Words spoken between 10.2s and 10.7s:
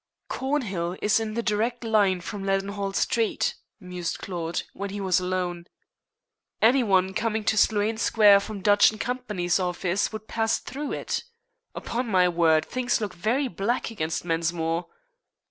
pass